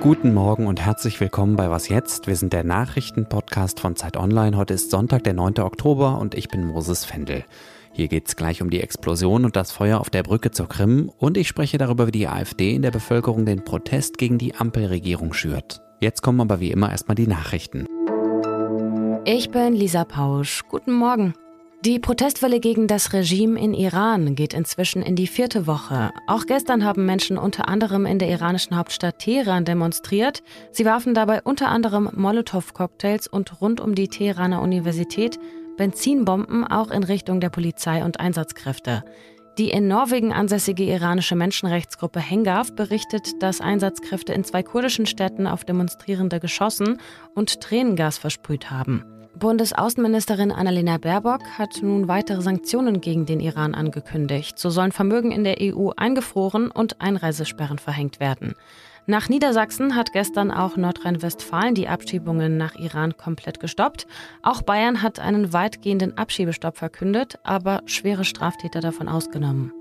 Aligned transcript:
Guten 0.00 0.34
Morgen 0.34 0.66
und 0.66 0.82
herzlich 0.82 1.18
willkommen 1.18 1.56
bei 1.56 1.70
Was 1.70 1.88
jetzt? 1.88 2.26
Wir 2.26 2.36
sind 2.36 2.52
der 2.52 2.62
Nachrichtenpodcast 2.62 3.80
von 3.80 3.96
Zeit 3.96 4.18
Online. 4.18 4.54
Heute 4.54 4.74
ist 4.74 4.90
Sonntag, 4.90 5.24
der 5.24 5.32
9. 5.32 5.60
Oktober 5.60 6.18
und 6.18 6.34
ich 6.34 6.48
bin 6.48 6.66
Moses 6.66 7.06
Fendel. 7.06 7.44
Hier 7.92 8.08
geht 8.08 8.28
es 8.28 8.36
gleich 8.36 8.60
um 8.60 8.68
die 8.68 8.82
Explosion 8.82 9.46
und 9.46 9.56
das 9.56 9.72
Feuer 9.72 10.00
auf 10.00 10.10
der 10.10 10.22
Brücke 10.22 10.50
zur 10.50 10.68
Krim 10.68 11.10
und 11.16 11.38
ich 11.38 11.48
spreche 11.48 11.78
darüber, 11.78 12.06
wie 12.06 12.12
die 12.12 12.28
AfD 12.28 12.74
in 12.74 12.82
der 12.82 12.90
Bevölkerung 12.90 13.46
den 13.46 13.64
Protest 13.64 14.18
gegen 14.18 14.36
die 14.36 14.54
Ampelregierung 14.54 15.32
schürt. 15.32 15.80
Jetzt 16.00 16.20
kommen 16.20 16.42
aber 16.42 16.60
wie 16.60 16.70
immer 16.70 16.90
erstmal 16.90 17.14
die 17.14 17.26
Nachrichten. 17.26 17.86
Ich 19.24 19.50
bin 19.50 19.72
Lisa 19.72 20.04
Pausch. 20.04 20.64
Guten 20.68 20.92
Morgen. 20.92 21.32
Die 21.84 21.98
Protestwelle 21.98 22.60
gegen 22.60 22.86
das 22.86 23.12
Regime 23.12 23.60
in 23.60 23.74
Iran 23.74 24.34
geht 24.34 24.54
inzwischen 24.54 25.02
in 25.02 25.16
die 25.16 25.26
vierte 25.26 25.66
Woche. 25.66 26.12
Auch 26.26 26.46
gestern 26.46 26.82
haben 26.82 27.04
Menschen 27.04 27.36
unter 27.36 27.68
anderem 27.68 28.06
in 28.06 28.18
der 28.18 28.30
iranischen 28.30 28.78
Hauptstadt 28.78 29.18
Teheran 29.18 29.66
demonstriert. 29.66 30.42
Sie 30.72 30.86
warfen 30.86 31.12
dabei 31.12 31.42
unter 31.42 31.68
anderem 31.68 32.08
Molotow-Cocktails 32.14 33.26
und 33.26 33.60
rund 33.60 33.82
um 33.82 33.94
die 33.94 34.08
Teheraner 34.08 34.62
Universität 34.62 35.38
Benzinbomben 35.76 36.66
auch 36.66 36.90
in 36.90 37.04
Richtung 37.04 37.40
der 37.40 37.50
Polizei 37.50 38.02
und 38.02 38.18
Einsatzkräfte. 38.18 39.04
Die 39.58 39.68
in 39.68 39.86
Norwegen 39.86 40.32
ansässige 40.32 40.84
iranische 40.84 41.36
Menschenrechtsgruppe 41.36 42.18
Hengaf 42.18 42.74
berichtet, 42.74 43.42
dass 43.42 43.60
Einsatzkräfte 43.60 44.32
in 44.32 44.44
zwei 44.44 44.62
kurdischen 44.62 45.04
Städten 45.04 45.46
auf 45.46 45.64
Demonstrierende 45.64 46.40
geschossen 46.40 46.98
und 47.34 47.60
Tränengas 47.60 48.16
versprüht 48.16 48.70
haben. 48.70 49.04
Bundesaußenministerin 49.38 50.52
Annalena 50.52 50.98
Baerbock 50.98 51.42
hat 51.58 51.82
nun 51.82 52.08
weitere 52.08 52.40
Sanktionen 52.40 53.00
gegen 53.00 53.26
den 53.26 53.40
Iran 53.40 53.74
angekündigt. 53.74 54.58
So 54.58 54.70
sollen 54.70 54.92
Vermögen 54.92 55.32
in 55.32 55.44
der 55.44 55.56
EU 55.60 55.90
eingefroren 55.96 56.70
und 56.70 57.00
Einreisesperren 57.00 57.78
verhängt 57.78 58.20
werden. 58.20 58.54
Nach 59.06 59.28
Niedersachsen 59.28 59.96
hat 59.96 60.12
gestern 60.12 60.50
auch 60.50 60.76
Nordrhein-Westfalen 60.76 61.74
die 61.74 61.88
Abschiebungen 61.88 62.56
nach 62.56 62.74
Iran 62.76 63.16
komplett 63.16 63.60
gestoppt. 63.60 64.06
Auch 64.42 64.62
Bayern 64.62 65.02
hat 65.02 65.18
einen 65.18 65.52
weitgehenden 65.52 66.16
Abschiebestopp 66.16 66.78
verkündet, 66.78 67.38
aber 67.42 67.82
schwere 67.84 68.24
Straftäter 68.24 68.80
davon 68.80 69.08
ausgenommen. 69.08 69.72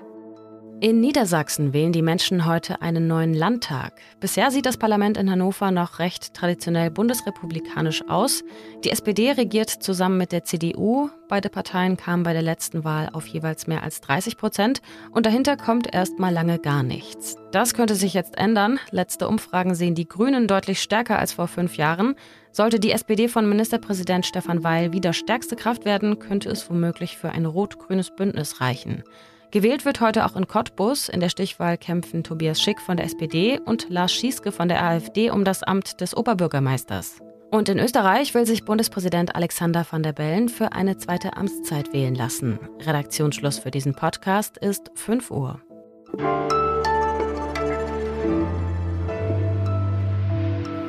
In 0.84 1.00
Niedersachsen 1.00 1.72
wählen 1.72 1.94
die 1.94 2.02
Menschen 2.02 2.45
heute 2.45 2.81
einen 2.81 3.08
neuen 3.08 3.34
Landtag. 3.34 3.94
Bisher 4.20 4.52
sieht 4.52 4.66
das 4.66 4.76
Parlament 4.76 5.16
in 5.16 5.31
Hannover 5.31 5.72
noch 5.72 6.00
recht 6.00 6.34
traditionell 6.34 6.92
bundesrepublikanisch 6.92 8.03
aus. 8.09 8.44
Die 8.84 8.90
SPD 8.90 9.31
regiert 9.31 9.70
zusammen 9.70 10.17
mit 10.17 10.34
der 10.34 10.44
CDU. 10.44 11.09
Beide 11.30 11.48
Parteien 11.48 11.95
kamen 11.95 12.23
bei 12.23 12.34
der 12.34 12.42
letzten 12.42 12.84
Wahl 12.84 13.09
auf 13.14 13.28
jeweils 13.28 13.66
mehr 13.66 13.81
als 13.81 14.02
30 14.02 14.36
Prozent. 14.36 14.81
Und 15.12 15.25
dahinter 15.25 15.56
kommt 15.56 15.88
erst 15.94 16.20
mal 16.20 16.34
lange 16.34 16.59
gar 16.59 16.84
nichts. 16.84 17.38
Das 17.53 17.73
könnte 17.73 17.95
sich 17.95 18.14
jetzt 18.14 18.38
ändern. 18.38 18.78
Letzte 18.92 19.30
Umfragen 19.30 19.75
sehen 19.75 19.95
die 19.95 20.09
Grünen 20.09 20.50
deutlich 20.50 20.81
stärker 20.81 21.18
als 21.18 21.31
vor 21.31 21.47
fünf 21.47 21.78
Jahren. 21.78 22.16
Sollte 22.52 22.81
die 22.81 22.92
SPD 22.92 23.30
von 23.30 23.47
Ministerpräsident 23.47 24.25
Stefan 24.25 24.66
Weil 24.66 24.92
wieder 24.92 25.14
stärkste 25.14 25.56
Kraft 25.56 25.86
werden, 25.86 26.20
könnte 26.20 26.50
es 26.50 26.70
womöglich 26.70 27.16
für 27.18 27.30
ein 27.30 27.45
rot-grünes 27.45 28.14
Bündnis 28.14 28.59
reichen. 28.59 29.06
Gewählt 29.54 29.86
wird 29.86 30.02
heute 30.02 30.26
auch 30.26 30.36
in 30.36 30.48
Cottbus. 30.48 31.09
In 31.09 31.20
der 31.20 31.30
Stichwahl 31.30 31.78
kämpfen 31.78 32.23
Tobias 32.23 32.59
Schick 32.59 32.82
von 32.82 32.98
der 32.98 33.06
SPD 33.06 33.59
und 33.64 33.88
Lars 33.88 34.12
Schieske 34.12 34.52
von 34.52 34.68
der 34.68 34.84
AfD 34.84 35.30
um 35.30 35.46
das 35.46 35.62
Amt 35.62 36.02
des 36.02 36.18
Oberbürgermeisters. 36.18 37.20
Und 37.52 37.70
in 37.70 37.78
Österreich 37.78 38.34
will 38.34 38.48
sich 38.48 38.66
Bundespräsident 38.66 39.36
Alexander 39.36 39.86
van 39.88 40.02
der 40.02 40.14
Bellen 40.14 40.50
für 40.50 40.72
eine 40.72 40.98
zweite 40.98 41.38
Amtszeit 41.38 41.94
wählen 41.94 42.16
lassen. 42.16 42.58
Redaktionsschluss 42.80 43.59
für 43.59 43.70
diesen 43.70 43.94
Podcast 43.94 44.58
ist 44.58 44.90
5 44.96 45.30
Uhr. 45.30 45.62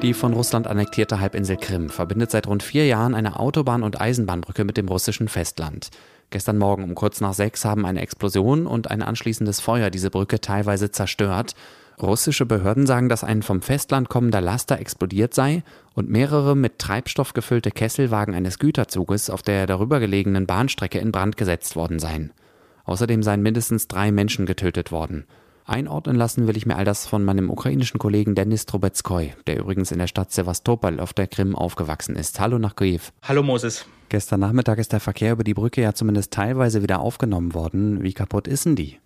Die 0.01 0.15
von 0.15 0.33
Russland 0.33 0.67
annektierte 0.67 1.20
Halbinsel 1.20 1.59
Krim 1.59 1.91
verbindet 1.91 2.30
seit 2.30 2.47
rund 2.47 2.63
vier 2.63 2.86
Jahren 2.86 3.14
eine 3.14 3.39
Autobahn- 3.39 3.83
und 3.83 4.01
Eisenbahnbrücke 4.01 4.64
mit 4.64 4.79
dem 4.79 4.89
russischen 4.89 5.29
Festland. 5.29 5.91
Gestern 6.30 6.58
Morgen 6.58 6.85
um 6.85 6.95
kurz 6.95 7.20
nach 7.20 7.35
sechs 7.35 7.64
haben 7.64 7.86
eine 7.86 8.01
Explosion 8.01 8.67
und 8.67 8.90
ein 8.90 9.02
anschließendes 9.02 9.61
Feuer 9.61 9.90
diese 9.90 10.11
Brücke 10.11 10.40
teilweise 10.40 10.90
zerstört. 10.90 11.55
Russische 12.02 12.45
Behörden 12.45 12.86
sagen, 12.86 13.08
dass 13.08 13.23
ein 13.23 13.42
vom 13.42 13.62
Festland 13.62 14.08
kommender 14.08 14.40
Laster 14.40 14.80
explodiert 14.80 15.33
sei 15.33 15.62
und 15.95 16.11
mehrere 16.11 16.57
mit 16.57 16.79
Treibstoff 16.79 17.35
gefüllte 17.35 17.70
Kesselwagen 17.70 18.35
eines 18.35 18.58
Güterzuges 18.58 19.30
auf 19.30 19.42
der 19.42 19.67
darüber 19.67 20.01
gelegenen 20.01 20.46
Bahnstrecke 20.46 20.98
in 20.98 21.12
Brand 21.12 21.36
gesetzt 21.36 21.77
worden 21.77 22.01
seien. 22.01 22.33
Außerdem 22.85 23.23
seien 23.23 23.42
mindestens 23.42 23.86
drei 23.86 24.11
Menschen 24.11 24.45
getötet 24.45 24.91
worden. 24.91 25.24
Einordnen 25.67 26.17
lassen 26.17 26.47
will 26.47 26.58
ich 26.58 26.67
mir 26.67 26.77
all 26.77 26.85
das 26.85 27.07
von 27.07 27.25
meinem 27.25 27.48
ukrainischen 27.48 27.98
Kollegen 27.98 28.35
Denis 28.35 28.67
Trubetskoy, 28.67 29.33
der 29.47 29.58
übrigens 29.58 29.92
in 29.92 29.98
der 29.98 30.08
Stadt 30.08 30.30
Sevastopol 30.30 31.01
auf 31.01 31.14
der 31.14 31.27
Krim 31.27 31.57
aufgewachsen 31.57 32.17
ist. 32.17 32.39
Hallo 32.39 32.58
nach 32.58 32.77
Kiew. 32.77 33.01
Hallo 33.23 33.42
Moses. 33.42 33.86
Gestern 34.11 34.41
Nachmittag 34.41 34.77
ist 34.79 34.92
der 34.92 35.01
Verkehr 35.01 35.33
über 35.33 35.42
die 35.42 35.55
Brücke 35.55 35.80
ja 35.80 35.95
zumindest 35.95 36.35
teilweise 36.35 36.83
wieder 36.83 37.01
aufgenommen 37.01 37.55
worden. 37.55 38.03
Wie 38.03 38.13
kaputt 38.13 38.47
ist 38.47 38.67
denn 38.67 38.77
die? 38.77 38.98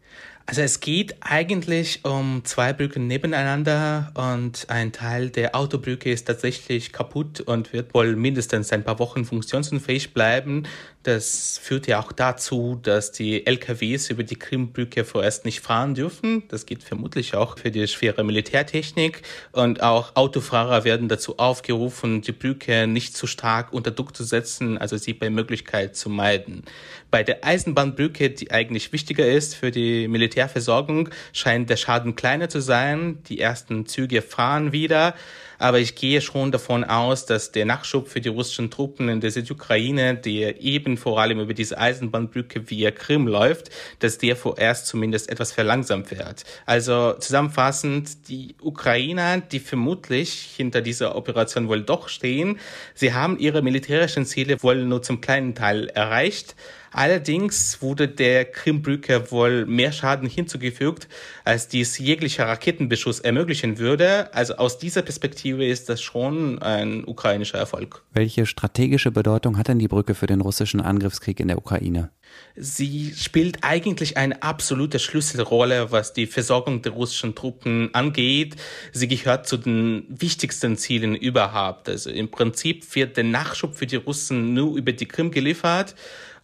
Also 0.51 0.63
es 0.63 0.81
geht 0.81 1.15
eigentlich 1.21 2.07
um 2.07 2.43
zwei 2.43 2.73
Brücken 2.73 3.07
nebeneinander 3.07 4.11
und 4.15 4.65
ein 4.71 4.93
Teil 4.93 5.29
der 5.29 5.55
Autobrücke 5.55 6.11
ist 6.11 6.27
tatsächlich 6.27 6.91
kaputt 6.91 7.43
und 7.43 7.75
wird 7.75 7.93
wohl 7.93 8.17
mindestens 8.17 8.73
ein 8.73 8.83
paar 8.83 8.99
Wochen 8.99 9.27
funktionsunfähig 9.27 10.15
bleiben. 10.15 10.63
Das 11.03 11.59
führt 11.63 11.87
ja 11.87 12.01
auch 12.01 12.13
dazu, 12.13 12.79
dass 12.83 13.13
die 13.13 13.47
LKWs 13.47 14.11
über 14.11 14.25
die 14.25 14.37
Krimbrücke 14.37 15.05
vorerst 15.05 15.45
nicht 15.45 15.61
fahren 15.61 15.95
dürfen. 15.95 16.43
Das 16.49 16.67
geht 16.67 16.83
vermutlich 16.83 17.35
auch 17.35 17.59
für 17.59 17.71
die 17.71 17.87
schwere 17.87 18.25
Militärtechnik. 18.25 19.23
Und 19.53 19.83
auch 19.83 20.17
Autofahrer 20.17 20.85
werden 20.85 21.09
dazu 21.09 21.39
aufgerufen, 21.39 22.21
die 22.23 22.33
Brücke 22.33 22.87
nicht 22.87 23.17
zu 23.17 23.27
stark 23.27 23.73
unter 23.73 23.91
Druck 23.91 24.17
zu 24.17 24.25
setzen, 24.25 24.77
also 24.77 24.97
sie 24.97 25.13
bei 25.13 25.31
Möglichkeit 25.31 25.95
zu 25.95 26.11
meiden. 26.11 26.65
Bei 27.11 27.23
der 27.23 27.45
Eisenbahnbrücke, 27.45 28.31
die 28.31 28.51
eigentlich 28.51 28.93
wichtiger 28.93 29.27
ist 29.27 29.55
für 29.55 29.71
die 29.71 30.09
Militärversorgung, 30.39 31.09
scheint 31.33 31.69
der 31.69 31.77
Schaden 31.77 32.15
kleiner 32.15 32.49
zu 32.49 32.61
sein. 32.61 33.19
Die 33.29 33.41
ersten 33.41 33.87
Züge 33.87 34.23
fahren 34.23 34.71
wieder. 34.71 35.15
Aber 35.61 35.81
ich 35.81 35.97
gehe 35.97 36.21
schon 36.21 36.53
davon 36.53 36.85
aus, 36.85 37.27
dass 37.27 37.51
der 37.51 37.67
Nachschub 37.67 38.07
für 38.07 38.21
die 38.21 38.29
russischen 38.29 38.71
Truppen 38.71 39.09
in 39.09 39.21
der 39.21 39.33
Südukraine, 39.33 40.15
der 40.15 40.61
eben 40.61 40.97
vor 40.97 41.21
allem 41.21 41.41
über 41.41 41.53
diese 41.53 41.79
Eisenbahnbrücke 41.79 42.71
via 42.71 42.93
Krim 42.93 43.27
läuft, 43.27 43.71
dass 43.99 44.19
der 44.19 44.37
vorerst 44.37 44.87
zumindest 44.87 45.29
etwas 45.29 45.51
verlangsamt 45.51 46.13
wird. 46.13 46.45
Also 46.65 47.15
zusammenfassend, 47.15 48.29
die 48.29 48.55
Ukrainer, 48.63 49.39
die 49.41 49.59
vermutlich 49.59 50.55
hinter 50.57 50.81
dieser 50.81 51.17
Operation 51.17 51.67
wohl 51.67 51.83
doch 51.83 52.09
stehen, 52.09 52.61
sie 52.95 53.13
haben 53.13 53.37
ihre 53.41 53.61
militärischen 53.61 54.27
Ziele 54.27 54.63
wohl 54.63 54.85
nur 54.85 55.03
zum 55.03 55.21
kleinen 55.21 55.57
Teil 55.57 55.89
erreicht. 55.89 56.55
Allerdings 56.91 57.83
wurde 57.83 58.09
der 58.09 58.45
Krimbrücke 58.45 59.31
wohl 59.31 59.67
mehr 59.67 59.93
Schaden 59.93 60.29
hinzugefügt, 60.29 61.09
als 61.45 61.69
dies 61.69 61.99
jeglicher 61.99 62.47
Raketenbeschuss 62.47 63.21
ermöglichen 63.21 63.79
würde. 63.79 64.33
Also 64.35 64.57
aus 64.57 64.79
dieser 64.79 65.03
Perspektive 65.03 65.67
ist 65.67 65.89
das 65.89 66.01
schon 66.01 66.61
ein 66.61 67.05
ukrainischer 67.05 67.59
Erfolg. 67.59 68.03
Welche 68.13 68.47
strategische 68.47 69.11
Bedeutung 69.11 69.59
hat 69.59 69.69
denn 69.69 69.79
die 69.79 69.89
Brücke 69.89 70.15
für 70.15 70.27
den 70.27 70.41
russischen 70.41 70.81
Angriffskrieg 70.81 71.41
in 71.41 71.49
der 71.49 71.59
Ukraine? 71.59 72.11
Sie 72.57 73.15
spielt 73.17 73.59
eigentlich 73.63 74.17
eine 74.17 74.43
absolute 74.43 74.99
Schlüsselrolle, 74.99 75.93
was 75.93 76.13
die 76.13 76.27
Versorgung 76.27 76.83
der 76.83 76.93
russischen 76.93 77.35
Truppen 77.35 77.95
angeht. 77.95 78.57
Sie 78.93 79.09
gehört 79.09 79.47
zu 79.47 79.57
den 79.57 80.05
wichtigsten 80.09 80.77
Zielen 80.77 81.15
überhaupt. 81.15 81.89
Also 81.89 82.11
im 82.11 82.31
Prinzip 82.31 82.95
wird 82.95 83.17
der 83.17 83.25
Nachschub 83.25 83.77
für 83.77 83.87
die 83.87 83.97
Russen 83.97 84.55
nur 84.55 84.77
über 84.77 84.93
die 84.93 85.07
Krim 85.07 85.31
geliefert. 85.31 85.95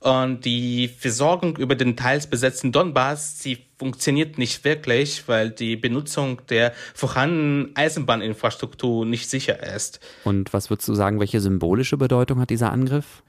Und 0.05 0.45
die 0.45 0.89
Versorgung 0.89 1.57
über 1.57 1.75
den 1.75 1.97
teils 1.97 2.27
besetzten 2.27 2.73
Donbass, 2.73 3.39
sie 3.41 3.65
funktioniert 3.79 4.37
nicht 4.37 4.63
wirklich, 4.63 5.27
weil 5.29 5.49
die 5.49 5.77
Benutzung 5.77 6.43
der 6.51 6.75
vorhandenen 6.93 7.75
Eisenbahninfrastruktur 7.75 9.07
nicht 9.07 9.31
sicher 9.31 9.63
ist. 9.75 10.01
Und 10.25 10.53
was 10.53 10.69
würdest 10.69 10.89
du 10.89 10.95
sagen, 10.95 11.21
welche 11.21 11.41
symbolische 11.41 11.97
Bedeutung 11.97 12.39
hat 12.39 12.51
dieser 12.51 12.71
Angriff? 12.71 13.23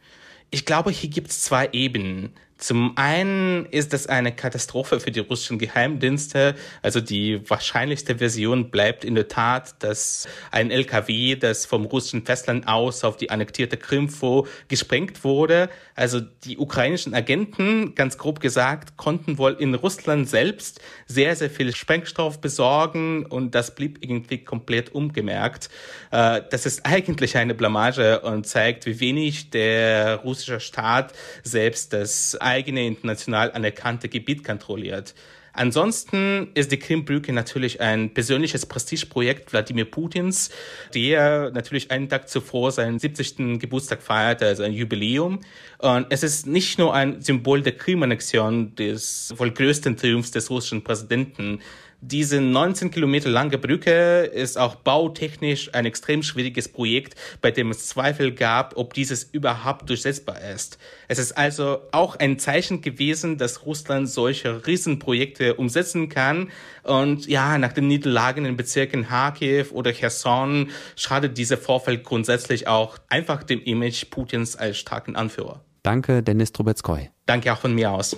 Ich 0.51 0.65
glaube, 0.65 0.91
hier 0.91 1.09
gibt 1.09 1.31
es 1.31 1.43
zwei 1.43 1.69
Ebenen. 1.71 2.33
Zum 2.57 2.97
einen 2.97 3.65
ist 3.65 3.93
es 3.93 4.07
eine 4.07 4.31
Katastrophe 4.33 5.01
für 5.01 5.11
die 5.11 5.19
russischen 5.19 5.59
Geheimdienste. 5.59 6.55
Also 6.81 7.01
die 7.01 7.41
wahrscheinlichste 7.49 8.19
Version 8.19 8.71
bleibt 8.71 9.03
in 9.03 9.13
der 9.13 9.27
Tat, 9.27 9.75
dass 9.83 10.25
ein 10.51 10.71
LKW, 10.71 11.35
das 11.35 11.65
vom 11.65 11.83
russischen 11.83 12.25
Festland 12.25 12.65
aus 12.67 13.03
auf 13.03 13.17
die 13.17 13.29
annektierte 13.29 13.75
Krim 13.75 14.07
fuhr, 14.07 14.47
gesprengt 14.69 15.25
wurde. 15.25 15.69
Also 15.95 16.21
die 16.21 16.57
ukrainischen 16.57 17.13
Agenten, 17.13 17.93
ganz 17.93 18.17
grob 18.17 18.39
gesagt, 18.39 18.95
konnten 18.95 19.37
wohl 19.37 19.57
in 19.59 19.75
Russland 19.75 20.29
selbst 20.29 20.79
sehr, 21.07 21.35
sehr 21.35 21.49
viel 21.49 21.75
Sprengstoff 21.75 22.39
besorgen 22.39 23.25
und 23.25 23.53
das 23.53 23.75
blieb 23.75 23.97
irgendwie 23.99 24.37
komplett 24.37 24.95
ungemerkt. 24.95 25.69
Äh, 26.11 26.41
das 26.49 26.65
ist 26.65 26.85
eigentlich 26.85 27.35
eine 27.35 27.53
Blamage 27.53 28.21
und 28.21 28.47
zeigt, 28.47 28.85
wie 28.85 29.01
wenig 29.01 29.49
der 29.49 30.17
russische 30.17 30.61
Staat 30.61 31.11
selbst 31.43 31.91
das 31.91 32.37
eigene 32.45 32.85
international 32.85 33.51
anerkannte 33.51 34.07
Gebiet 34.07 34.43
kontrolliert. 34.43 35.13
Ansonsten 35.55 36.49
ist 36.53 36.71
die 36.73 36.79
Krimbrücke 36.79 37.31
natürlich 37.31 37.79
ein 37.79 38.13
persönliches 38.13 38.65
Prestigeprojekt 38.65 39.53
Wladimir 39.53 39.85
Putins, 39.85 40.49
der 40.93 41.49
natürlich 41.51 41.91
einen 41.91 42.09
Tag 42.09 42.27
zuvor 42.27 42.71
seinen 42.71 42.99
70. 42.99 43.57
Geburtstag 43.59 44.03
feierte, 44.03 44.47
also 44.47 44.63
ein 44.63 44.73
Jubiläum. 44.73 45.39
Und 45.77 46.07
es 46.09 46.23
ist 46.23 46.45
nicht 46.45 46.77
nur 46.77 46.93
ein 46.93 47.21
Symbol 47.21 47.61
der 47.61 47.77
Krim-Annexion, 47.77 48.75
des 48.75 49.33
wohl 49.37 49.51
größten 49.51 49.95
Triumphs 49.95 50.31
des 50.31 50.49
russischen 50.49 50.83
Präsidenten, 50.83 51.61
diese 52.01 52.41
19 52.41 52.91
Kilometer 52.91 53.29
lange 53.29 53.57
Brücke 53.57 54.23
ist 54.23 54.57
auch 54.57 54.75
bautechnisch 54.75 55.73
ein 55.73 55.85
extrem 55.85 56.23
schwieriges 56.23 56.69
Projekt, 56.69 57.15
bei 57.41 57.51
dem 57.51 57.71
es 57.71 57.87
Zweifel 57.87 58.31
gab, 58.31 58.77
ob 58.77 58.93
dieses 58.93 59.23
überhaupt 59.23 59.89
durchsetzbar 59.89 60.39
ist. 60.53 60.77
Es 61.07 61.19
ist 61.19 61.31
also 61.37 61.79
auch 61.91 62.15
ein 62.17 62.37
Zeichen 62.37 62.81
gewesen, 62.81 63.37
dass 63.37 63.65
Russland 63.65 64.09
solche 64.09 64.67
Riesenprojekte 64.67 65.55
umsetzen 65.55 66.09
kann. 66.09 66.51
Und 66.83 67.27
ja, 67.27 67.57
nach 67.57 67.73
den 67.73 67.87
Niederlagen 67.87 68.45
in 68.45 68.57
Bezirken 68.57 69.07
Kharkiv 69.07 69.71
oder 69.71 69.93
Cherson 69.93 70.69
schadet 70.95 71.37
dieser 71.37 71.57
Vorfall 71.57 71.97
grundsätzlich 71.97 72.67
auch 72.67 72.97
einfach 73.09 73.43
dem 73.43 73.61
Image 73.63 74.09
Putins 74.09 74.55
als 74.55 74.77
starken 74.77 75.15
Anführer. 75.15 75.61
Danke, 75.83 76.23
Dennis 76.23 76.51
Trubetskoy. 76.51 77.09
Danke 77.25 77.53
auch 77.53 77.59
von 77.59 77.73
mir 77.73 77.91
aus. 77.91 78.15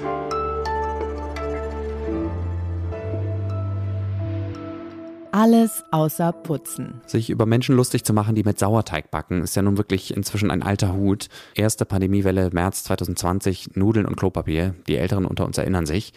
Alles 5.37 5.83
außer 5.91 6.31
Putzen. 6.31 6.99
Sich 7.05 7.29
über 7.29 7.45
Menschen 7.45 7.75
lustig 7.75 8.03
zu 8.03 8.11
machen, 8.11 8.33
die 8.33 8.41
mit 8.41 8.57
Sauerteig 8.57 9.11
backen, 9.11 9.43
ist 9.43 9.55
ja 9.55 9.61
nun 9.61 9.77
wirklich 9.77 10.17
inzwischen 10.17 10.49
ein 10.49 10.63
alter 10.63 10.95
Hut. 10.95 11.27
Erste 11.53 11.85
Pandemiewelle 11.85 12.49
März 12.51 12.85
2020, 12.85 13.75
Nudeln 13.75 14.07
und 14.07 14.15
Klopapier. 14.15 14.73
Die 14.87 14.95
Älteren 14.95 15.25
unter 15.25 15.45
uns 15.45 15.59
erinnern 15.59 15.85
sich. 15.85 16.11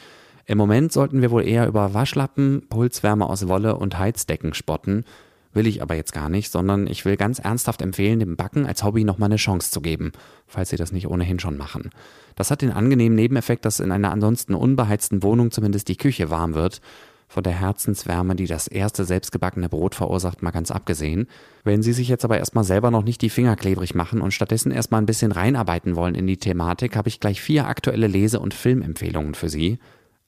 Im 0.46 0.56
Moment 0.56 0.90
sollten 0.90 1.20
wir 1.20 1.30
wohl 1.30 1.46
eher 1.46 1.68
über 1.68 1.92
Waschlappen, 1.92 2.62
Pulswärme 2.70 3.28
aus 3.28 3.46
Wolle 3.46 3.76
und 3.76 3.98
Heizdecken 3.98 4.54
spotten. 4.54 5.04
Will 5.52 5.66
ich 5.66 5.82
aber 5.82 5.96
jetzt 5.96 6.14
gar 6.14 6.30
nicht, 6.30 6.50
sondern 6.50 6.86
ich 6.86 7.04
will 7.04 7.18
ganz 7.18 7.40
ernsthaft 7.40 7.82
empfehlen, 7.82 8.20
dem 8.20 8.36
Backen 8.36 8.64
als 8.64 8.82
Hobby 8.84 9.04
nochmal 9.04 9.28
eine 9.28 9.36
Chance 9.36 9.70
zu 9.70 9.82
geben, 9.82 10.12
falls 10.46 10.70
Sie 10.70 10.76
das 10.76 10.92
nicht 10.92 11.08
ohnehin 11.08 11.40
schon 11.40 11.58
machen. 11.58 11.90
Das 12.36 12.50
hat 12.50 12.62
den 12.62 12.72
angenehmen 12.72 13.16
Nebeneffekt, 13.16 13.66
dass 13.66 13.80
in 13.80 13.92
einer 13.92 14.12
ansonsten 14.12 14.54
unbeheizten 14.54 15.22
Wohnung 15.22 15.50
zumindest 15.50 15.88
die 15.88 15.98
Küche 15.98 16.30
warm 16.30 16.54
wird 16.54 16.80
von 17.30 17.44
der 17.44 17.52
Herzenswärme, 17.52 18.34
die 18.34 18.46
das 18.46 18.66
erste 18.66 19.04
selbstgebackene 19.04 19.68
Brot 19.68 19.94
verursacht, 19.94 20.42
mal 20.42 20.50
ganz 20.50 20.72
abgesehen. 20.72 21.28
Wenn 21.62 21.80
Sie 21.80 21.92
sich 21.92 22.08
jetzt 22.08 22.24
aber 22.24 22.38
erstmal 22.38 22.64
selber 22.64 22.90
noch 22.90 23.04
nicht 23.04 23.22
die 23.22 23.30
Finger 23.30 23.54
klebrig 23.54 23.94
machen 23.94 24.20
und 24.20 24.34
stattdessen 24.34 24.72
erstmal 24.72 25.00
ein 25.00 25.06
bisschen 25.06 25.30
reinarbeiten 25.30 25.94
wollen 25.94 26.16
in 26.16 26.26
die 26.26 26.38
Thematik, 26.38 26.96
habe 26.96 27.08
ich 27.08 27.20
gleich 27.20 27.40
vier 27.40 27.68
aktuelle 27.68 28.08
Lese- 28.08 28.40
und 28.40 28.52
Filmempfehlungen 28.52 29.34
für 29.34 29.48
Sie. 29.48 29.78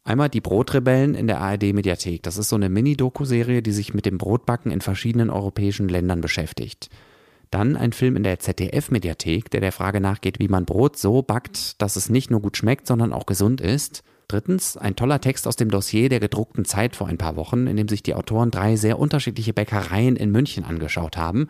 Einmal 0.05 0.29
die 0.29 0.41
Brotrebellen 0.41 1.17
in 1.17 1.27
der 1.27 1.41
ARD-Mediathek. 1.41 2.23
Das 2.23 2.37
ist 2.37 2.49
so 2.49 2.57
eine 2.57 2.69
Mini-Doku-Serie, 2.69 3.63
die 3.63 3.73
sich 3.73 3.95
mit 3.95 4.07
dem 4.07 4.19
Brotbacken 4.19 4.71
in 4.71 4.81
verschiedenen 4.81 5.29
europäischen 5.29 5.89
Ländern 5.89 6.21
beschäftigt. 6.21 6.89
Dann 7.51 7.77
ein 7.77 7.93
Film 7.93 8.15
in 8.15 8.23
der 8.23 8.39
ZDF-Mediathek, 8.39 9.51
der 9.51 9.61
der 9.61 9.73
Frage 9.73 10.01
nachgeht, 10.01 10.39
wie 10.39 10.49
man 10.49 10.67
Brot 10.67 10.97
so 10.97 11.23
backt, 11.23 11.83
dass 11.83 11.97
es 11.97 12.11
nicht 12.11 12.31
nur 12.31 12.41
gut 12.41 12.57
schmeckt, 12.57 12.87
sondern 12.87 13.13
auch 13.13 13.27
gesund 13.27 13.61
ist. 13.61 14.05
Drittens 14.33 14.79
ein 14.79 14.97
toller 14.97 15.21
Text 15.21 15.47
aus 15.47 15.57
dem 15.57 15.71
Dossier 15.71 16.09
der 16.09 16.19
gedruckten 16.19 16.65
Zeit 16.65 16.97
vor 16.97 17.07
ein 17.07 17.19
paar 17.19 17.37
Wochen, 17.37 17.67
in 17.67 17.77
dem 17.77 17.87
sich 17.87 18.03
die 18.03 18.15
Autoren 18.15 18.51
drei 18.51 18.77
sehr 18.77 18.99
unterschiedliche 18.99 19.53
Bäckereien 19.53 20.17
in 20.17 20.31
München 20.31 20.65
angeschaut 20.65 21.19
haben. 21.19 21.49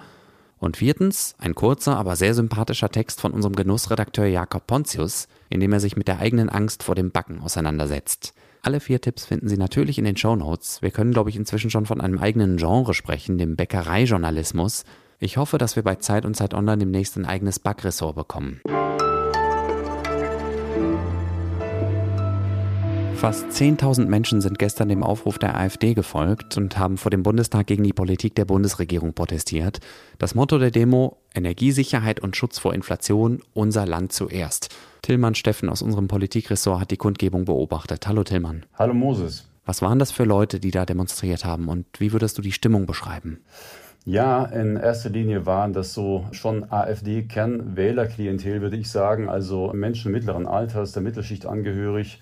Und 0.59 0.79
viertens 0.79 1.37
ein 1.39 1.55
kurzer, 1.55 1.97
aber 1.97 2.17
sehr 2.17 2.35
sympathischer 2.35 2.89
Text 2.89 3.21
von 3.21 3.31
unserem 3.31 3.55
Genussredakteur 3.55 4.27
Jakob 4.27 4.67
Pontius, 4.67 5.29
in 5.49 5.61
dem 5.61 5.73
er 5.73 5.79
sich 5.79 5.97
mit 5.97 6.09
der 6.09 6.19
eigenen 6.19 6.49
Angst 6.49 6.83
vor 6.83 6.97
dem 6.97 7.13
Backen 7.13 7.41
auseinandersetzt. 7.41 8.35
Alle 8.63 8.81
vier 8.81 9.01
Tipps 9.01 9.27
finden 9.27 9.49
Sie 9.49 9.59
natürlich 9.59 9.97
in 9.99 10.05
den 10.05 10.17
Show 10.17 10.35
Notes. 10.35 10.83
Wir 10.83 10.91
können, 10.91 11.13
glaube 11.13 11.31
ich, 11.31 11.37
inzwischen 11.37 11.71
schon 11.71 11.87
von 11.87 12.01
einem 12.01 12.19
eigenen 12.19 12.57
Genre 12.57 12.95
sprechen, 12.95 13.39
dem 13.39 13.55
Bäckereijournalismus. 13.55 14.83
Ich 15.21 15.37
hoffe, 15.37 15.57
dass 15.57 15.77
wir 15.77 15.85
bei 15.85 15.95
Zeit 15.95 16.25
und 16.25 16.35
Zeit 16.35 16.53
Online 16.53 16.79
demnächst 16.79 17.17
ein 17.17 17.27
eigenes 17.27 17.61
Backressort 17.61 18.17
bekommen. 18.17 18.61
Fast 23.23 23.51
10.000 23.51 24.07
Menschen 24.07 24.41
sind 24.41 24.59
gestern 24.59 24.89
dem 24.89 25.05
Aufruf 25.05 25.39
der 25.39 25.57
AfD 25.57 25.95
gefolgt 25.95 26.57
und 26.57 26.77
haben 26.77 26.97
vor 26.97 27.13
dem 27.13 27.23
Bundestag 27.23 27.69
gegen 27.69 27.85
die 27.85 27.93
Politik 27.93 28.35
der 28.35 28.47
Bundesregierung 28.47 29.13
protestiert. 29.13 29.79
Das 30.19 30.35
Motto 30.35 30.59
der 30.59 30.73
Demo 30.73 31.19
Energiesicherheit 31.33 32.19
und 32.19 32.35
Schutz 32.37 32.59
vor 32.59 32.75
Inflation, 32.75 33.41
unser 33.55 33.87
Land 33.87 34.13
zuerst. 34.13 34.71
Tillmann 35.03 35.37
Steffen 35.37 35.69
aus 35.69 35.83
unserem 35.83 36.09
Politikressort 36.09 36.81
hat 36.81 36.91
die 36.91 36.97
Kundgebung 36.97 37.45
beobachtet. 37.45 38.09
Hallo 38.09 38.25
Tillmann. 38.25 38.67
Hallo 38.75 38.93
Moses. 38.93 39.49
Was 39.65 39.83
waren 39.83 40.01
das 40.01 40.11
für 40.11 40.25
Leute, 40.25 40.59
die 40.59 40.73
da 40.73 40.85
demonstriert 40.85 41.45
haben 41.45 41.69
und 41.69 41.87
wie 42.01 42.13
würdest 42.13 42.39
du 42.39 42.43
die 42.43 42.51
Stimmung 42.51 42.87
beschreiben? 42.87 43.39
Ja, 44.05 44.47
in 44.47 44.75
erster 44.75 45.11
Linie 45.11 45.47
waren 45.47 45.73
das 45.73 45.95
so 45.95 46.27
schon 46.33 46.73
AfD-Kernwählerklientel, 46.73 48.61
würde 48.61 48.79
ich 48.79 48.91
sagen, 48.91 49.29
also 49.29 49.71
Menschen 49.73 50.11
mittleren 50.11 50.49
Alters, 50.49 50.91
der 50.91 51.03
Mittelschicht 51.03 51.47
angehörig 51.47 52.21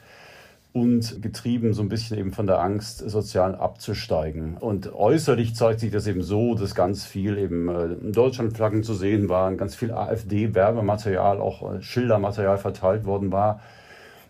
und 0.73 1.21
getrieben 1.21 1.73
so 1.75 1.83
ein 1.83 1.89
bisschen 1.89 2.17
eben 2.17 2.33
von 2.33 2.47
der 2.47 2.61
Angst, 2.61 2.99
sozial 2.99 3.57
abzusteigen. 3.57 4.57
Und 4.57 4.93
äußerlich 4.93 5.55
zeigt 5.57 5.81
sich 5.81 5.91
das 5.91 6.07
eben 6.07 6.23
so, 6.23 6.55
dass 6.55 6.75
ganz 6.75 7.05
viel 7.05 7.39
eben 7.39 7.69
äh, 7.69 8.13
Deutschlandflaggen 8.13 8.85
zu 8.85 8.95
sehen 8.95 9.29
waren, 9.29 9.57
ganz 9.57 9.75
viel 9.75 9.91
AfD-Werbematerial, 9.91 11.41
auch 11.41 11.75
äh, 11.75 11.83
Schildermaterial 11.83 12.59
verteilt 12.59 13.05
worden 13.05 13.33
war. 13.33 13.61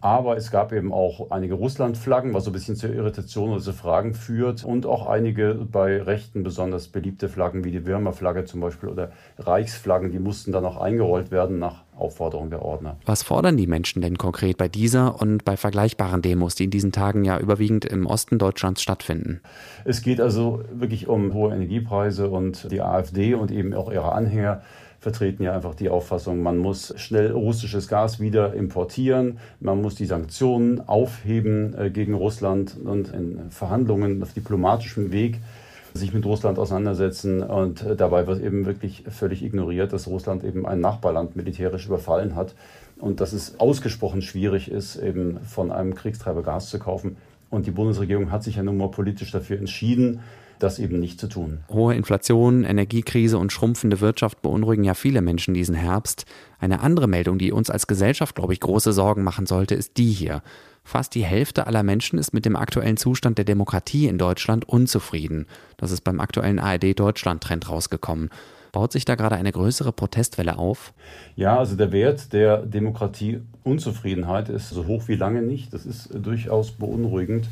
Aber 0.03 0.37
es 0.37 0.51
gab 0.51 0.73
eben 0.73 0.93
auch 0.93 1.31
einige 1.31 1.55
Russlandflaggen, 1.55 2.33
was 2.33 2.45
so 2.45 2.51
ein 2.51 2.55
bisschen 2.55 2.75
zur 2.75 2.91
Irritation 2.91 3.51
oder 3.51 3.61
zu 3.61 3.75
Fragen 3.75 4.15
führt. 4.15 4.65
Und 4.65 4.87
auch 4.87 5.07
einige 5.07 5.55
bei 5.55 6.01
Rechten 6.01 6.43
besonders 6.43 6.89
beliebte 6.89 7.29
Flaggen, 7.29 7.65
wie 7.65 7.71
die 7.71 7.85
Würmerflagge 7.85 8.47
zum 8.47 8.61
Beispiel 8.61 8.89
oder 8.89 9.13
Reichsflaggen, 9.39 10.11
die 10.11 10.19
mussten 10.19 10.53
dann 10.53 10.65
auch 10.65 10.79
eingerollt 10.79 11.31
werden 11.31 11.59
nach 11.59 11.83
Aufforderung 11.99 12.49
der 12.49 12.63
Ordner. 12.63 12.97
Was 13.05 13.23
fordern 13.23 13.59
die 13.59 13.67
Menschen 13.67 14.01
denn 14.01 14.17
konkret 14.17 14.57
bei 14.57 14.69
dieser 14.69 15.21
und 15.21 15.45
bei 15.45 15.59
vergleichbaren 15.59 16.23
Demos, 16.23 16.55
die 16.55 16.65
in 16.65 16.71
diesen 16.71 16.93
Tagen 16.93 17.25
ja 17.25 17.39
überwiegend 17.39 17.85
im 17.85 18.07
Osten 18.07 18.39
Deutschlands 18.39 18.81
stattfinden? 18.81 19.41
Es 19.85 20.01
geht 20.01 20.21
also 20.21 20.63
wirklich 20.73 21.09
um 21.09 21.35
hohe 21.35 21.53
Energiepreise 21.55 22.31
und 22.31 22.73
die 22.73 22.81
AfD 22.81 23.35
und 23.35 23.51
eben 23.51 23.75
auch 23.75 23.93
ihre 23.93 24.13
Anhänger 24.13 24.63
vertreten 25.01 25.43
ja 25.43 25.55
einfach 25.55 25.75
die 25.75 25.89
Auffassung, 25.89 26.43
man 26.43 26.59
muss 26.59 26.95
schnell 26.97 27.33
russisches 27.33 27.89
Gas 27.89 28.21
wieder 28.21 28.53
importieren, 28.55 29.39
man 29.59 29.81
muss 29.81 29.95
die 29.95 30.05
Sanktionen 30.05 30.87
aufheben 30.87 31.75
äh, 31.77 31.91
gegen 31.91 32.15
Russland 32.15 32.77
und 32.85 33.09
in 33.09 33.51
Verhandlungen 33.51 34.23
auf 34.23 34.35
diplomatischem 34.35 35.11
Weg 35.11 35.39
sich 35.95 36.13
mit 36.13 36.25
Russland 36.25 36.59
auseinandersetzen. 36.59 37.43
Und 37.43 37.83
äh, 37.83 37.97
dabei 37.97 38.27
wird 38.27 38.43
eben 38.43 38.67
wirklich 38.67 39.05
völlig 39.09 39.43
ignoriert, 39.43 39.93
dass 39.93 40.07
Russland 40.07 40.45
eben 40.45 40.67
ein 40.67 40.81
Nachbarland 40.81 41.35
militärisch 41.35 41.87
überfallen 41.87 42.37
hat 42.37 42.55
und 42.99 43.21
dass 43.21 43.33
es 43.33 43.59
ausgesprochen 43.59 44.21
schwierig 44.21 44.71
ist, 44.71 44.97
eben 44.97 45.41
von 45.41 45.73
einem 45.73 45.95
Kriegstreiber 45.95 46.43
Gas 46.43 46.69
zu 46.69 46.79
kaufen. 46.79 47.17
Und 47.49 47.67
die 47.67 47.73
Bundesregierung 47.73 48.31
hat 48.31 48.45
sich 48.45 48.57
ja 48.57 48.63
nun 48.63 48.77
mal 48.77 48.91
politisch 48.91 49.33
dafür 49.33 49.59
entschieden, 49.59 50.21
das 50.63 50.79
eben 50.79 51.01
nicht 51.01 51.21
zu 51.21 51.29
tun. 51.29 51.61
Hohe 51.69 51.95
Inflation, 51.95 52.65
Energiekrise 52.65 53.39
und 53.39 53.53
schrumpfende 53.53 54.01
Wirtschaft 54.01 54.43
beunruhigen 54.43 54.85
ja 54.85 54.95
viele 54.95 55.23
Menschen 55.23 55.55
diesen 55.55 55.75
Herbst. 55.75 56.27
Eine 56.59 56.81
andere 56.81 57.09
Meldung, 57.09 57.39
die 57.39 57.53
uns 57.53 57.71
als 57.71 57.87
Gesellschaft, 57.87 58.35
glaube 58.35 58.53
ich, 58.53 58.61
große 58.61 58.93
Sorgen 58.93 59.25
machen 59.25 59.47
sollte, 59.47 59.75
ist 59.75 59.97
die 59.97 60.11
hier. 60.11 60.43
Fast 60.85 61.15
die 61.15 61.25
Hälfte 61.25 61.67
aller 61.67 61.83
Menschen 61.83 62.19
ist 62.19 62.33
mit 62.33 62.45
dem 62.45 62.57
aktuellen 62.57 62.97
Zustand 62.97 63.39
der 63.39 63.45
Demokratie 63.45 64.07
in 64.07 64.19
Deutschland 64.19 64.69
unzufrieden. 64.69 65.47
Das 65.77 65.91
ist 65.91 66.03
beim 66.03 66.21
aktuellen 66.21 66.59
ARD 66.59 66.99
Deutschland 66.99 67.43
Trend 67.43 67.69
rausgekommen. 67.69 68.31
Baut 68.73 68.93
sich 68.93 69.05
da 69.05 69.17
gerade 69.17 69.35
eine 69.35 69.51
größere 69.51 69.93
Protestwelle 69.93 70.59
auf? 70.59 70.93
Ja, 71.35 71.59
also 71.59 71.77
der 71.77 71.91
Wert 71.93 72.33
der 72.33 72.59
Demokratieunzufriedenheit 72.59 74.49
ist 74.49 74.71
so 74.71 74.87
hoch 74.87 75.09
wie 75.09 75.17
lange 75.17 75.43
nicht. 75.43 75.75
Das 75.75 75.87
ist 75.87 76.11
durchaus 76.15 76.71
beunruhigend 76.73 77.49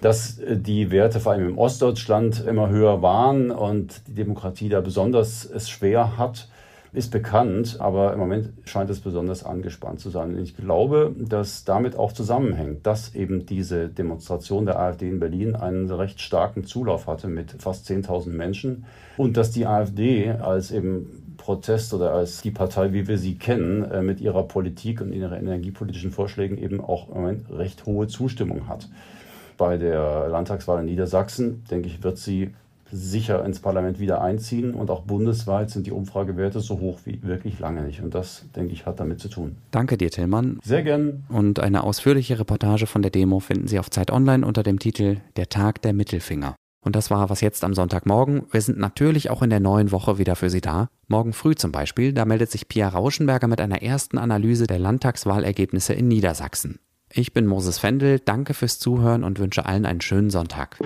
dass 0.00 0.40
die 0.48 0.90
Werte 0.90 1.20
vor 1.20 1.32
allem 1.32 1.48
im 1.48 1.58
Ostdeutschland 1.58 2.44
immer 2.46 2.68
höher 2.68 3.02
waren 3.02 3.50
und 3.50 4.02
die 4.08 4.14
Demokratie 4.14 4.68
da 4.68 4.80
besonders 4.80 5.44
es 5.44 5.68
schwer 5.70 6.18
hat, 6.18 6.48
ist 6.96 7.10
bekannt, 7.10 7.76
aber 7.78 8.14
im 8.14 8.18
Moment 8.18 8.48
scheint 8.64 8.88
es 8.88 9.00
besonders 9.00 9.44
angespannt 9.44 10.00
zu 10.00 10.08
sein. 10.08 10.34
Und 10.34 10.42
ich 10.42 10.56
glaube, 10.56 11.14
dass 11.18 11.64
damit 11.64 11.94
auch 11.96 12.12
zusammenhängt, 12.12 12.86
dass 12.86 13.14
eben 13.14 13.44
diese 13.44 13.88
Demonstration 13.88 14.64
der 14.64 14.78
AfD 14.78 15.08
in 15.10 15.20
Berlin 15.20 15.54
einen 15.54 15.90
recht 15.90 16.22
starken 16.22 16.64
Zulauf 16.64 17.06
hatte 17.06 17.28
mit 17.28 17.54
fast 17.58 17.86
10.000 17.90 18.30
Menschen. 18.30 18.86
Und 19.18 19.36
dass 19.36 19.50
die 19.50 19.66
AfD 19.66 20.30
als 20.30 20.70
eben 20.70 21.34
Protest 21.36 21.92
oder 21.92 22.12
als 22.12 22.40
die 22.40 22.50
Partei, 22.50 22.94
wie 22.94 23.06
wir 23.06 23.18
sie 23.18 23.36
kennen, 23.36 23.84
äh, 23.84 24.00
mit 24.00 24.22
ihrer 24.22 24.44
Politik 24.44 25.02
und 25.02 25.12
ihren 25.12 25.34
energiepolitischen 25.34 26.12
Vorschlägen 26.12 26.56
eben 26.56 26.80
auch 26.80 27.08
im 27.08 27.14
Moment 27.16 27.50
recht 27.50 27.84
hohe 27.84 28.06
Zustimmung 28.06 28.68
hat 28.68 28.88
bei 29.56 29.76
der 29.76 30.28
Landtagswahl 30.28 30.80
in 30.80 30.86
Niedersachsen, 30.86 31.64
denke 31.70 31.88
ich, 31.88 32.02
wird 32.02 32.18
sie 32.18 32.52
sicher 32.90 33.44
ins 33.44 33.60
Parlament 33.60 33.98
wieder 33.98 34.22
einziehen. 34.22 34.74
Und 34.74 34.90
auch 34.90 35.02
bundesweit 35.02 35.70
sind 35.70 35.86
die 35.86 35.92
Umfragewerte 35.92 36.60
so 36.60 36.80
hoch 36.80 37.00
wie 37.04 37.22
wirklich 37.22 37.58
lange 37.58 37.82
nicht. 37.82 38.02
Und 38.02 38.14
das, 38.14 38.44
denke 38.54 38.72
ich, 38.72 38.86
hat 38.86 39.00
damit 39.00 39.20
zu 39.20 39.28
tun. 39.28 39.56
Danke 39.70 39.96
dir, 39.96 40.10
Tillmann. 40.10 40.60
Sehr 40.62 40.82
gern. 40.82 41.24
Und 41.28 41.60
eine 41.60 41.84
ausführliche 41.84 42.38
Reportage 42.38 42.86
von 42.86 43.02
der 43.02 43.10
Demo 43.10 43.40
finden 43.40 43.66
Sie 43.66 43.78
auf 43.78 43.90
Zeit 43.90 44.10
Online 44.10 44.46
unter 44.46 44.62
dem 44.62 44.78
Titel 44.78 45.18
Der 45.36 45.48
Tag 45.48 45.82
der 45.82 45.92
Mittelfinger. 45.92 46.54
Und 46.84 46.94
das 46.94 47.10
war 47.10 47.28
was 47.30 47.40
jetzt 47.40 47.64
am 47.64 47.74
Sonntagmorgen. 47.74 48.44
Wir 48.52 48.60
sind 48.60 48.78
natürlich 48.78 49.28
auch 49.28 49.42
in 49.42 49.50
der 49.50 49.58
neuen 49.58 49.90
Woche 49.90 50.18
wieder 50.18 50.36
für 50.36 50.50
Sie 50.50 50.60
da. 50.60 50.88
Morgen 51.08 51.32
früh 51.32 51.56
zum 51.56 51.72
Beispiel, 51.72 52.12
da 52.12 52.24
meldet 52.24 52.52
sich 52.52 52.68
Pia 52.68 52.88
Rauschenberger 52.88 53.48
mit 53.48 53.60
einer 53.60 53.82
ersten 53.82 54.18
Analyse 54.18 54.68
der 54.68 54.78
Landtagswahlergebnisse 54.78 55.94
in 55.94 56.06
Niedersachsen. 56.06 56.78
Ich 57.12 57.32
bin 57.32 57.46
Moses 57.46 57.78
Fendel, 57.78 58.18
danke 58.18 58.52
fürs 58.52 58.78
Zuhören 58.78 59.24
und 59.24 59.38
wünsche 59.38 59.64
allen 59.64 59.86
einen 59.86 60.00
schönen 60.00 60.30
Sonntag. 60.30 60.78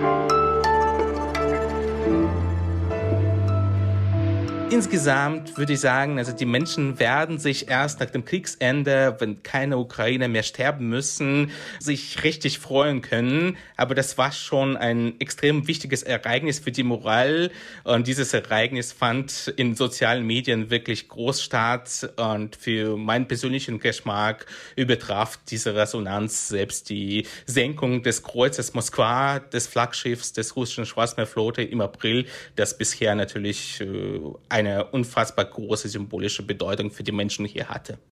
Insgesamt 4.71 5.57
würde 5.57 5.73
ich 5.73 5.81
sagen, 5.81 6.17
also 6.17 6.31
die 6.31 6.45
Menschen 6.45 6.97
werden 6.97 7.39
sich 7.39 7.67
erst 7.67 7.99
nach 7.99 8.09
dem 8.09 8.23
Kriegsende, 8.23 9.17
wenn 9.19 9.43
keine 9.43 9.77
Ukrainer 9.77 10.29
mehr 10.29 10.43
sterben 10.43 10.87
müssen, 10.87 11.51
sich 11.81 12.23
richtig 12.23 12.57
freuen 12.57 13.01
können. 13.01 13.57
Aber 13.75 13.95
das 13.95 14.17
war 14.17 14.31
schon 14.31 14.77
ein 14.77 15.19
extrem 15.19 15.67
wichtiges 15.67 16.03
Ereignis 16.03 16.59
für 16.59 16.71
die 16.71 16.83
Moral. 16.83 17.51
Und 17.83 18.07
dieses 18.07 18.33
Ereignis 18.33 18.93
fand 18.93 19.53
in 19.57 19.75
sozialen 19.75 20.25
Medien 20.25 20.69
wirklich 20.69 21.09
groß 21.09 21.43
statt. 21.43 22.09
Und 22.15 22.55
für 22.55 22.95
meinen 22.95 23.27
persönlichen 23.27 23.77
Geschmack 23.77 24.45
übertraf 24.77 25.37
diese 25.49 25.75
Resonanz 25.75 26.47
selbst 26.47 26.89
die 26.89 27.27
Senkung 27.45 28.03
des 28.03 28.23
Kreuzes 28.23 28.73
Moskwa, 28.73 29.39
des 29.39 29.67
Flaggschiffs 29.67 30.31
des 30.31 30.55
russischen 30.55 30.85
Schwarzmeerflotte 30.85 31.61
im 31.61 31.81
April, 31.81 32.25
das 32.55 32.77
bisher 32.77 33.15
natürlich 33.15 33.81
äh, 33.81 34.19
eine 34.61 34.85
unfassbar 34.85 35.45
große 35.45 35.89
symbolische 35.89 36.43
Bedeutung 36.43 36.91
für 36.91 37.03
die 37.03 37.11
Menschen 37.11 37.45
hier 37.45 37.69
hatte. 37.69 37.99